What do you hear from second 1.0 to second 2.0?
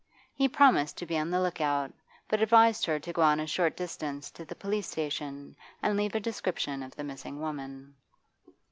be on the look out,